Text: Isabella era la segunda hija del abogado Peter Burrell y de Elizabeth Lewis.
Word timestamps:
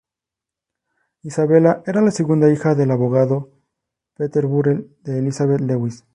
Isabella 1.21 1.83
era 1.85 2.01
la 2.01 2.09
segunda 2.09 2.51
hija 2.51 2.73
del 2.73 2.89
abogado 2.89 3.51
Peter 4.15 4.47
Burrell 4.47 4.89
y 5.05 5.11
de 5.11 5.19
Elizabeth 5.19 5.61
Lewis. 5.61 6.03